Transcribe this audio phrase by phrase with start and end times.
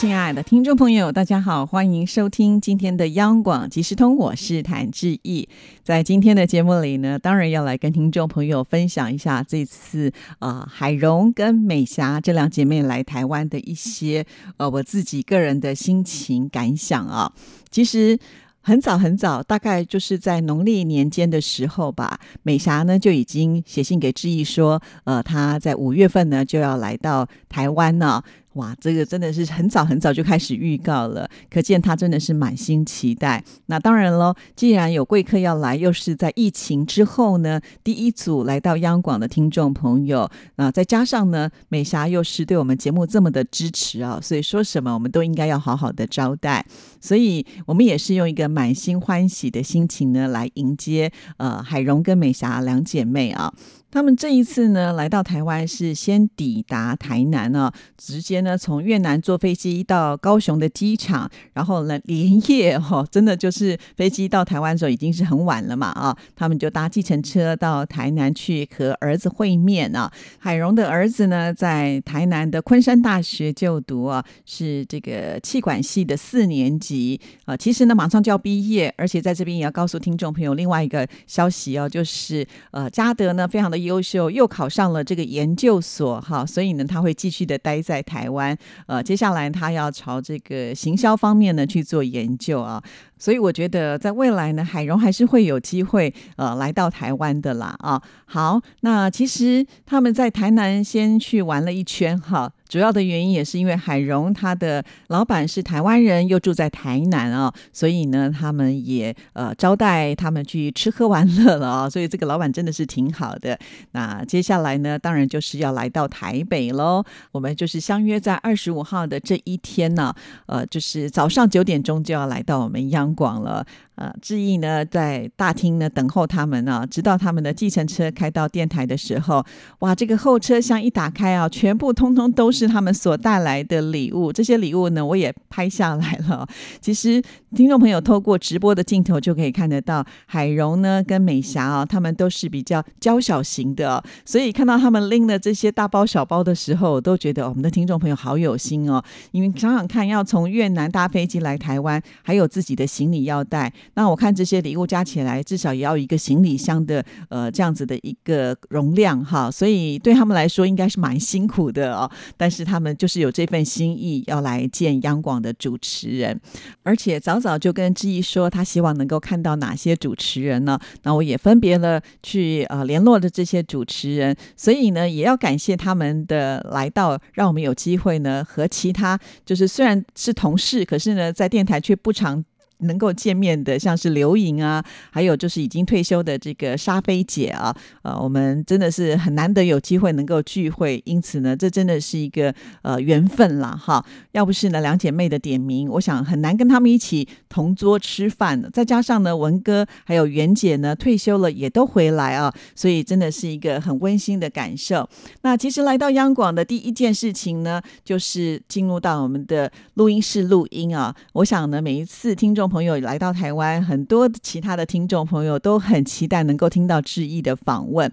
[0.00, 5.46] 亲爱的听众朋友，大家好，欢迎收听今天的央广即时通，我是谭志毅。
[5.84, 14.24] 在今天的节目里呢，当然要来跟听众朋友分享一下这次呃海荣跟美霞这两姐妹来台湾的一些
[14.56, 17.30] 呃我自己个人的心情感想啊。
[17.70, 18.18] 其实
[18.62, 28.22] 很早很早，大概就是在农历年间的时候吧，美霞呢就已经写信给志毅说，呃，她在五月份呢就要来到台湾呢。
[28.54, 33.44] 哇，这个真的是很早很早就开始预告了，可见他真的是满心期待。
[33.66, 46.66] 那当然喽，既然有贵客要来，又是在疫情之后呢，第一组来到央广的听众朋友，那再加上呢，美霞又是对我们节目这么的支持啊，所以说什么我们都应该要好好的招待。
[47.00, 53.54] 所以我们也是用一个满心欢喜的心情呢，来迎接呃海荣跟美霞两姐妹啊。
[53.90, 70.08] 他们这一次呢，来到台湾是先抵达台南啊，直接呢从越南坐飞机到高雄的机场，然后呢连夜哈， 真的就是飞机到台湾的时候已经是很晚了嘛啊，他们就搭计程车到台南去和儿子会面啊。
[70.38, 83.79] 海荣的儿子呢，在台南的昆山大学就读啊，是这个气管系的四年级啊，其实呢马上就要毕业，而且在这边也要告诉听众朋友另外一个消息哦，就是呃嘉德呢非常的。
[83.80, 88.56] 优秀又考上了这个研究所哈，所以呢他会继续的待在台湾。
[88.86, 92.82] 呃，接下来他要朝这个行销方面呢去做研究啊。
[93.18, 98.00] 所以我觉得在未来呢，海荣还是会有机会呃来到台湾的啦啊。
[98.24, 102.50] 好，那其实他们在台南先去玩了一圈哈。
[102.70, 113.58] 主要的原因也是因为海荣他的老板是台湾人，又住在台南啊，所以呢，他们也呃招待他们去吃喝玩乐了啊，所以这个老板真的是挺好的。
[113.90, 117.02] 那接下来呢，当然就是要来到台北喽。
[117.32, 120.14] 我们就是相约在二十五号的这一天呢，
[120.46, 123.66] 呃，就是早上九点钟就要来到我们央广了。
[123.96, 129.44] 呃，志毅呢在大厅呢等候他们呢，直到他们的计程车开到电台的时候，
[129.80, 134.32] 哇，这个后车厢一打开啊，全部通通都是是他们所带来的礼物。
[134.32, 136.46] 这些礼物呢，我也拍下来了。
[136.80, 137.22] 其实
[137.54, 149.02] 听众朋友透过直播的镜头就可以看得到，海荣呢跟美霞啊，他们都是比较娇小型的，所以看到他们拎了这些大包小包的时候，我都觉得我们的听众朋友好有心哦。
[149.32, 153.72] 因为想想看，要从越南搭飞机来台湾，还有自己的行李要带。
[153.94, 162.10] 那我看这些礼物加起来，至少也要一个行李箱的呃这样子的一个容量哈，所以对他们来说应该是蛮辛苦的哦。
[162.36, 166.40] 但是他们就是有这份心意要来见央广的主持人，
[166.82, 170.78] 而且早早就跟志毅说他希望能够看到哪些主持人呢？
[171.04, 182.44] 那我也分别了去呃联络的这些主持人，所以呢也要感谢他们的来到，让我们有机会呢和其他就是虽然是同事，可是呢在电台却不常。
[182.82, 194.04] 能够见面的，像是刘莹啊，还有就是已经退休的这个沙菲姐啊，呃，我们真的是很难得有机会能够聚会，因此呢，这真的是一个呃缘分啦，哈。
[194.32, 198.70] 要不是呢两姐妹的点名，我想很难跟他们一起同桌吃饭。
[198.72, 205.08] 再加上呢文哥还有袁姐呢退休了也都回来啊，所以真的是一个很温馨的感受。
[205.42, 211.14] 那其实来到央广的第一件事情呢，就是进入到我们的录音室录音啊。
[211.34, 212.69] 我想呢每一次听众。
[212.70, 218.10] 朋友来到台湾，很多其他的听众朋友都很期待能够听到志毅的访问。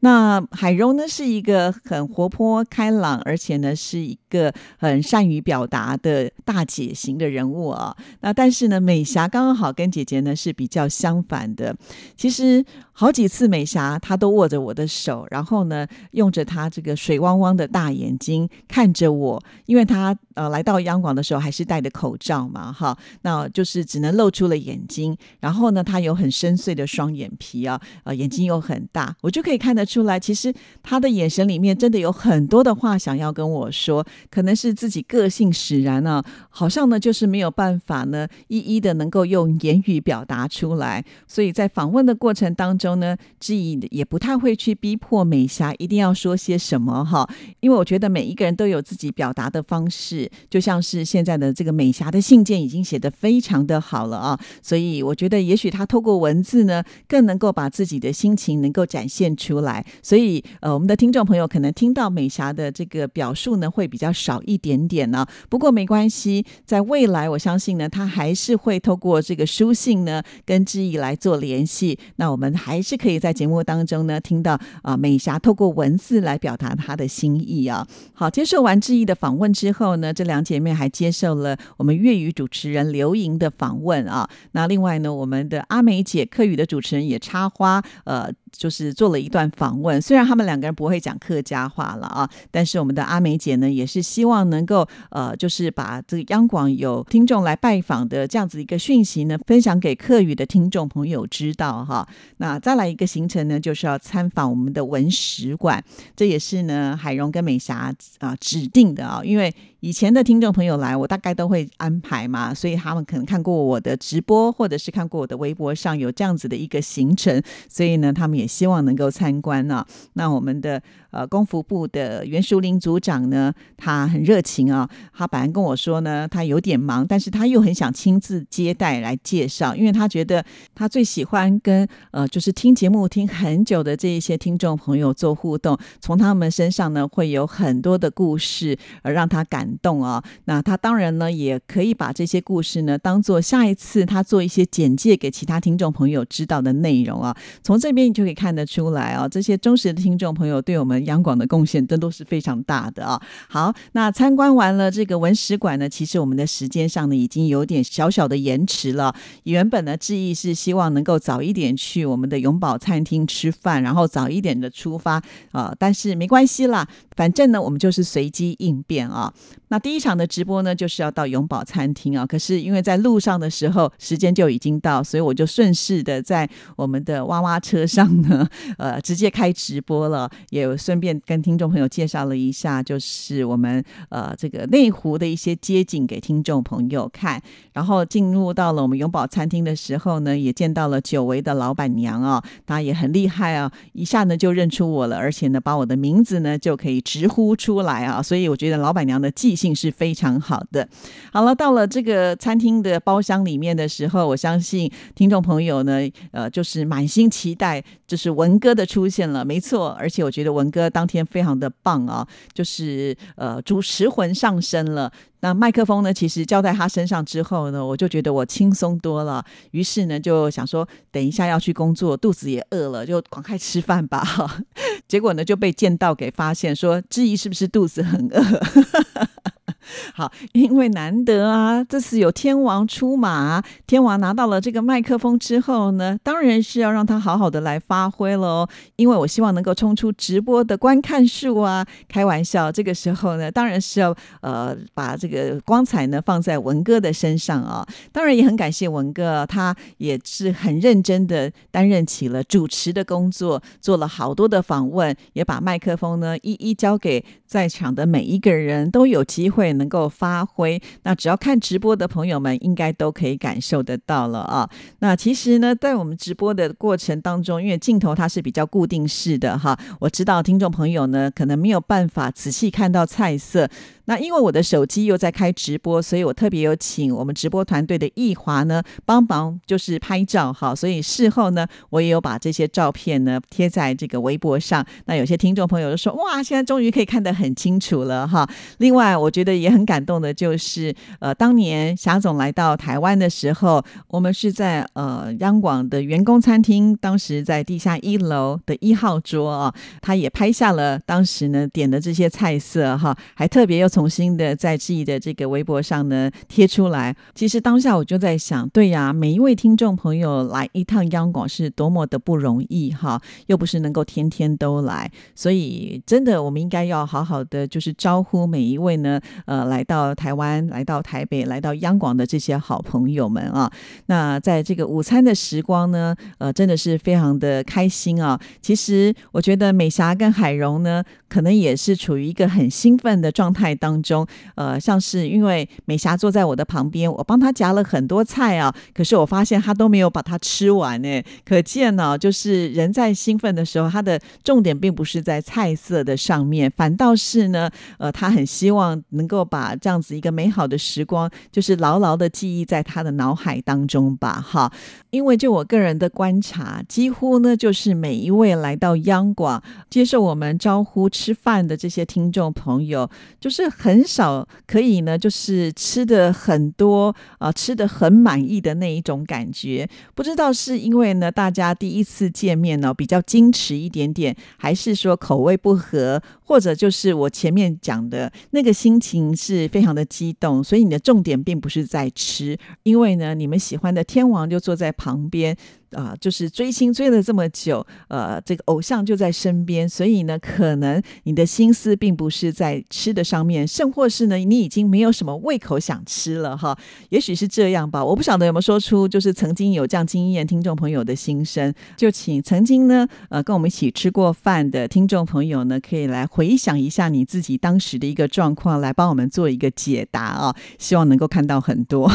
[0.00, 7.96] 那海荣呢，是一个很活泼开朗，而且呢是一个很善于表达的大姐型的人物啊。
[8.20, 11.74] 那但是呢，美霞刚刚好跟姐姐呢是比较相反的。
[12.16, 12.64] 其实
[13.00, 24.00] 好几次美霞她都握着我的手，然后呢用着她这个水汪汪的大眼睛看着我，因为她呃来到央广的时候还是戴着口罩嘛，哈，那就是只。
[24.00, 30.50] 能露出了眼睛，然后呢，他有很深邃的双眼皮啊，呃，眼睛又很大，我就可以看得出来，其实
[30.82, 42.89] 他的眼神里面真的有很多的话想要跟我说，可能是自己个性使然啊，好像呢就是没有办法呢一一的能够用言语表达出来，所以在访问的过程当中。
[42.90, 47.28] 中呢，志毅也不太会去逼迫美霞一定要说些什么哈，
[47.60, 59.84] 因为我觉得每一个人都有自己表达的方式，就像是现在的这个美霞的信件已经写得非常的好了啊，所以我觉得也许他透过文字呢，更能够把自己的心情能够展现出来。
[60.02, 65.24] 所以呃，我们的听众朋友可能听到美霞的这个表述呢，会比较少一点点呢。
[65.48, 71.98] 不过没关系，在未来我相信呢，他还是会透过这个书信呢，跟志毅来做联系。
[72.16, 77.86] 那我们还是可以在节目当中呢，听到啊，美霞透过文字来表达她的心意啊。
[78.12, 84.28] 好，接受完志毅的访问之后呢，这两姐妹还接受了我们粤语主持人刘莹的访问啊。
[84.52, 88.30] 那另外呢，我们的阿美姐客语的主持人也插花，呃。
[88.52, 102.06] 就是做了一段访问，虽然他们两个人不会讲客家话了啊，但是我们的阿梅姐呢，也是希望能够呃，就是把这个央广有听众来拜访的这样子一个讯息呢，分享给客语的听众朋友知道哈。
[102.36, 105.82] 那再来一个行程呢，就是要参访我们的文史馆，
[106.14, 109.54] 这也是呢海荣跟美霞啊指定的啊，因为。
[109.80, 119.84] 以前的听众朋友来，我大概都会安排嘛，所以他们可能看过我的直播，或者是看过我的微博上有这样子的一个行程，所以呢，他们也希望能够参观呢。
[120.12, 139.70] 那我们的呃功服部的袁淑玲组长呢，他很热情啊，他本来跟我说呢，他有点忙，但是他又很想亲自接待来介绍，因为他觉得他最喜欢跟呃就是听节目听很久的这一些听众朋友做互动，从他们身上呢会有很多的故事，而让他感。
[139.82, 147.34] 动啊，那他当然呢，也可以把这些故事呢，当做下一次他做一些简介给其他听众朋友知道的内容啊。
[147.62, 153.20] 从这边你就可以看得出来啊，这些忠实的听众朋友对我们央广的贡献，真都是非常大的啊。
[153.48, 159.14] 好，那参观完了这个文史馆呢，其实我们的时间上呢，已经有点小小的延迟了。
[159.44, 166.86] 原本呢，志毅是希望能够早一点去我们的永宝餐厅吃饭，然后早一点的出发啊，但是没关系啦，
[167.16, 169.32] 反正呢，我们就是随机应变啊。
[169.68, 172.26] 那第一场的直播呢，就是要到永宝餐厅啊。
[172.26, 178.48] 可是因为在路上的时候，时间就已经到，所以我就顺势的在我们的娃娃车上呢，
[178.78, 187.40] 呃，直接开直播了，也有顺便跟听众朋友介绍了一下，就是我们呃这个内湖的一些街景给听众朋友看。
[187.72, 199.54] 然后进入到了我们永宝餐厅的时候呢，也见到了久违的老板娘啊，她也很厉害啊，一下呢就认出我了，而且呢把我的名字呢就可以直呼出来啊，所以我觉得老板娘的记。
[199.60, 200.88] 性是非常好的。
[201.34, 206.00] 好了，到了这个餐厅的包厢里面的时候，我相信听众朋友呢，
[206.30, 209.44] 呃，就是满心期待，就是文哥的出现了。
[209.44, 215.12] 没错，而且我觉得文哥当天非常的棒啊，就是呃，主持魂上身了。
[215.40, 219.44] 那麦克风呢，其实交在他身上之后呢，我就觉得我轻松多了。
[219.72, 224.22] 于是呢，就想说，等一下要去工作，肚子也饿了，就赶快吃饭吧。
[225.08, 228.40] 结果呢，就被见到给发现，说质疑是不是肚子很饿。
[230.14, 238.66] 好，因为难得啊，这次有天王出马，天王拿到了这个麦克风之后呢，当然是要让他好好的来发挥喽。
[238.96, 247.86] 因为我希望能够冲出直播的观看数啊，开玩笑，这个时候呢，当然是要呃把这个光彩呢放在文哥的身上啊。
[248.12, 259.59] 当然也很感谢文哥，他也是很认真的担任起了主持的工作，做了好多的访问，也把麦克风呢一一交给在场的每一个人都有机会。
[259.60, 264.68] 会能够发挥，那只要看直播的朋友们应该都可以感受得到了啊。
[265.00, 273.68] 那其实呢，在我们直播的过程当中，因为镜头它是比较固定式的哈，我知道听众朋友呢可能没有办法仔细看到菜色。
[274.06, 280.74] 那因为我的手机又在开直播，所以我特别有请我们直播团队的易华呢帮忙，就是拍照哈。
[280.74, 284.84] 所以事后呢，我也有把这些照片呢贴在这个微博上。
[285.04, 307.14] 那有些听众朋友就说：“哇，现在终于可以看得很清楚了哈。”另外，我觉得也很感动的就是，呃，当年霞总来到台湾的时候，我们是在呃央广的员工餐厅，当时在地下一楼的一号桌啊，他也拍下了当时呢点的这些菜色哈，还特别又重新的在自己的这个微博上呢贴出来。
[307.34, 323.70] 其实当下我就在想，对呀，每一位听众朋友来一趟央广是多么的不容易哈，又不是能够天天都来，所以真的我们应该要好好的就是招呼每一位呢，呃，来到台湾、来到台北、来到央广的这些好朋友们啊。
[324.06, 328.38] 那在这个午餐的时光呢，呃，真的是非常的开心啊。
[328.60, 333.74] 其实我觉得美霞跟海荣呢，可能也是处于一个很兴奋的状态。
[333.80, 341.22] 当中，呃，像是因为美霞坐在我的旁边，我帮她夹了很多菜啊，可是我发现她都没有把它吃完呢。
[341.44, 354.40] 可见呢，就是人在兴奋的时候，他的重点并不是在菜色的上面，反倒是呢，呃，他很希望能够把这样子一个美好的时光，就是牢牢的记忆在他的脑海当中吧。
[354.40, 354.72] 哈，
[355.10, 369.86] 因为就我个人的观察，几乎呢，就是每一位来到央广接受我们招呼吃饭的这些听众朋友，就是很少可以呢，就是吃的很多啊，吃的很满意的那一种感觉。
[370.14, 385.56] 不知道是因为呢，大家第一次见面呢，比较矜持一点点，还是说口味不合，或者就是我前面讲的那个心情是非常的激动，所以你的重点并不是在吃，因为呢，你们喜欢的天王就坐在旁边。
[385.92, 396.78] 啊，就是追星追了这么久，呃，这个偶像就在身边，所以呢，可能你的心思并不是在吃的上面，甚或是呢，你已经没有什么胃口想吃了哈。
[397.08, 410.54] 也许是这样吧，我不晓得有没有说出就是曾经有这样经验听众朋友的心声，就请曾经呢，呃，跟我们一起吃过饭的听众朋友呢，可以来回想一下你自己当时的一个状况，来帮我们做一个解答啊。
[410.78, 412.10] 希望能够看到很多。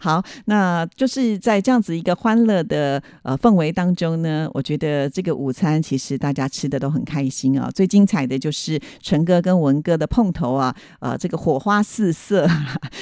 [0.00, 3.02] 好，那就是在这样子一个欢乐的。
[3.22, 7.70] 呃，氛围当中呢，我觉得这个午餐其实大家吃的都很开心啊。
[7.74, 12.48] 最精彩的就是纯哥跟文哥的碰头啊，呃，这个火花四射，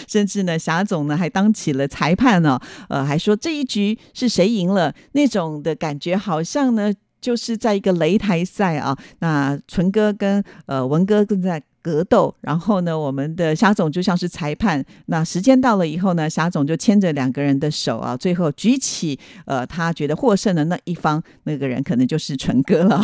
[0.09, 8.97] 甚至呢，霞总呢还当起了裁判呢，呃，还说这一局是谁赢了，那种的感觉好像呢，就是在一个擂台赛啊。
[9.21, 11.63] 那纯哥跟呃文哥正在。
[11.87, 14.85] 格斗，然后呢，我们的霞总就像是裁判。
[15.07, 23.01] 那时间到了以后呢，霞总就牵着两个人的手啊，最后举起呃，他觉得获胜的那一方那个人，可能就是纯哥了。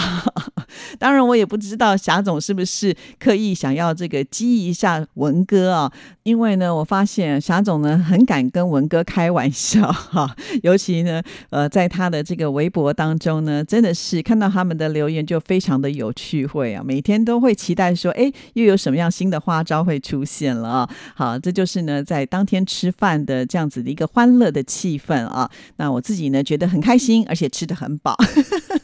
[0.99, 5.93] 当然，我也不知道霞总是不是刻意想要这个激一下文哥啊，
[6.25, 10.35] 因为呢，我发现霞总呢很敢跟文哥开玩笑哈，
[10.65, 18.72] 尤其呢，呃，在他的这个微博当中呢，真的是看到他们的留言就非常的有趣味啊，每天都会期待说，哎，又有。
[18.73, 20.91] 有什么样新的花招会出现了啊？
[21.15, 25.49] 好，这就是呢，在当天吃饭的这样子的一个欢乐的气氛啊。
[25.77, 28.17] 那我自己呢，觉得很开心，而且吃的很饱。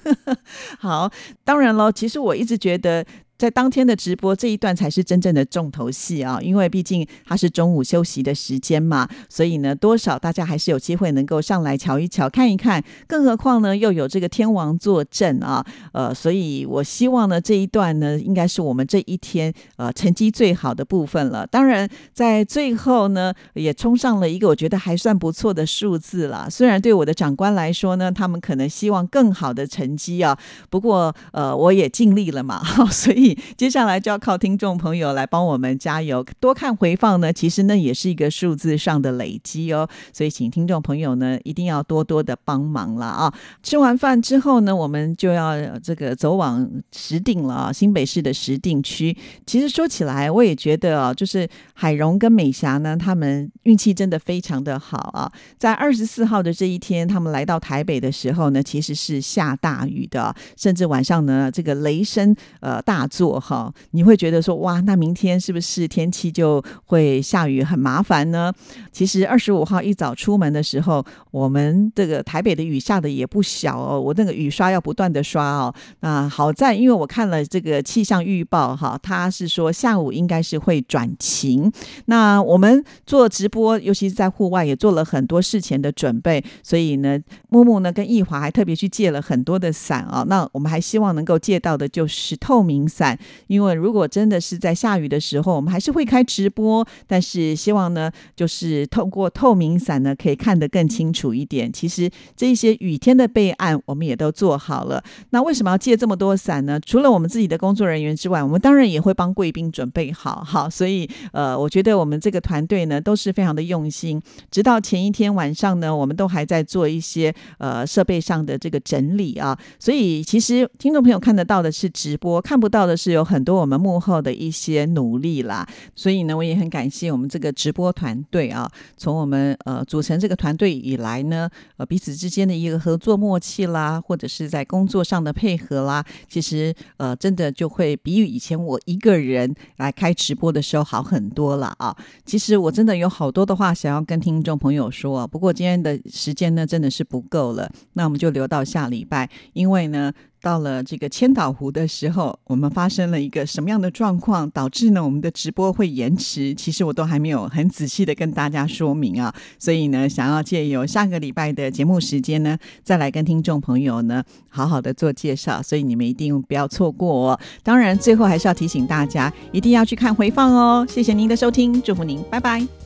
[0.78, 1.10] 好，
[1.42, 3.04] 当然喽，其实我一直觉得。
[3.38, 6.40] 在当天的直播这一段才是真正的重头戏啊！
[6.42, 12.82] 因为毕竟它是中午休息的时间嘛，所以呢，多少大家还是有机会能够上来瞧一瞧、看一看。
[13.06, 21.46] 更何况呢，又有这个天王坐镇啊，呃，所以我希望呢，这一段呢，应该是我们这一天呃成绩最好的部分了。
[21.46, 26.50] 当然，在最后呢，也冲上了一个我觉得还算不错的数字了。
[26.50, 30.36] 虽然对我的长官来说呢，他们可能希望更好的成绩啊，
[30.68, 33.27] 不过呃，我也尽力了嘛， 所以。
[33.56, 37.32] 接下来就要靠听众朋友来帮我们加油，多看回放呢。
[37.32, 39.88] 其实呢，也是一个数字上的累积哦。
[40.12, 43.34] 所以，请听众朋友呢，一定要多多的帮忙了啊！
[43.62, 49.16] 吃完饭之后呢，我们就要这个走往石定了啊，新北市的石定区。
[49.46, 55.30] 其实说起来，我也觉得啊，就是海荣跟美霞呢，他们运气真的非常的好啊。
[55.56, 63.08] 在二十四号的这一天，他们来到台北的时候呢，其实是下大雨的，甚至晚上呢，这个雷声呃大。
[63.18, 68.52] 做哈，你会觉得说哇，那明天是不是天气就会下雨，很麻烦呢？
[68.92, 75.74] 其实二十五号一早出门的时候，我们这个台北的雨下的也不小哦，我那个雨刷要不断的刷哦。
[75.98, 81.72] 那好在，因为我看了这个气象预报哈，他是说下午应该是会转晴。
[82.04, 90.24] 那我们做直播，尤其是在户外，也做了很多事前的准备，所以呢，木木呢跟易华还特别去借了很多的伞啊。
[90.28, 93.07] 那我们还希望能够借到的就是透明伞。
[93.46, 101.72] 因为如果真的是在下雨的时候，我们还是会开直播，但是希望呢，就是透过透明伞呢，可以看得更清楚一点。
[101.72, 105.02] 其实这一些雨天的备案，我们也都做好了。
[105.30, 106.78] 那为什么要借这么多伞呢？
[106.80, 110.44] 除了我们自己的工作人员之外，我们当然也会帮贵宾准备好。
[110.44, 114.20] 好，所以呃，我觉得我们这个团队呢，都是非常的用心。
[114.50, 119.58] 直到前一天晚上呢，我们都还在做一些呃设备上的这个整理啊。
[119.78, 122.97] 所以其实听众朋友看得到的是直播，看不到的。
[122.98, 128.70] 是有很多我们幕后的一些努力啦，所以呢，我也很感谢我们这个直播团队啊。
[128.96, 141.96] 从我们呃组成这个团队以来呢，呃彼此之间的一个合作默契啦，或者是在工作上的配合啦，其实呃真的就会比以前我一个人来开直播的时候好很多了啊。
[142.26, 156.54] 其实我真的有好多的话想要跟听众朋友说，不过今天的时间呢真的是不够了，那我们就留到下礼拜，因为呢到了这个千岛湖的时候，我们发生了一个什么样的状况，导致呢我们的直播会延迟？
[156.54, 167.40] 其实我都还没有很仔细的跟大家说明啊，所以呢，想要借由下个礼拜的节目时间呢，再来跟听众朋友呢好好的做介绍，所以你们一定不要错过哦。
[167.62, 170.86] 当然，最后还是要提醒大家，一定要去看回放哦。
[170.88, 172.77] 谢谢您的收听，祝福您，拜拜。